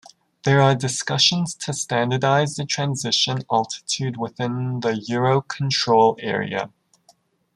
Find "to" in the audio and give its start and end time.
1.57-1.73